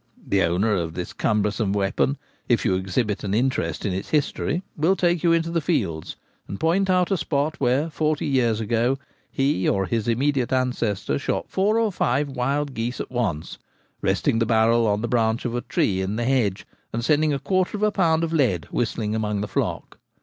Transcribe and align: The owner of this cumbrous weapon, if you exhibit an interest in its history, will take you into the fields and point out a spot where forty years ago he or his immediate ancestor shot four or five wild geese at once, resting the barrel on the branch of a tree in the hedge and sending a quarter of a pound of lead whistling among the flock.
The 0.25 0.41
owner 0.41 0.73
of 0.73 0.95
this 0.95 1.13
cumbrous 1.13 1.59
weapon, 1.59 2.17
if 2.49 2.65
you 2.65 2.73
exhibit 2.73 3.23
an 3.23 3.35
interest 3.35 3.85
in 3.85 3.93
its 3.93 4.09
history, 4.09 4.63
will 4.75 4.95
take 4.95 5.21
you 5.21 5.31
into 5.31 5.51
the 5.51 5.61
fields 5.61 6.15
and 6.47 6.59
point 6.59 6.89
out 6.89 7.11
a 7.11 7.17
spot 7.17 7.59
where 7.59 7.87
forty 7.87 8.25
years 8.25 8.59
ago 8.59 8.97
he 9.29 9.69
or 9.69 9.85
his 9.85 10.07
immediate 10.07 10.51
ancestor 10.51 11.19
shot 11.19 11.51
four 11.51 11.77
or 11.77 11.91
five 11.91 12.29
wild 12.29 12.73
geese 12.73 12.99
at 12.99 13.11
once, 13.11 13.59
resting 14.01 14.39
the 14.39 14.47
barrel 14.47 14.87
on 14.87 15.01
the 15.01 15.07
branch 15.07 15.45
of 15.45 15.53
a 15.53 15.61
tree 15.61 16.01
in 16.01 16.15
the 16.15 16.25
hedge 16.25 16.65
and 16.91 17.05
sending 17.05 17.31
a 17.31 17.37
quarter 17.37 17.77
of 17.77 17.83
a 17.83 17.91
pound 17.91 18.23
of 18.23 18.33
lead 18.33 18.65
whistling 18.71 19.13
among 19.13 19.41
the 19.41 19.47
flock. 19.47 19.99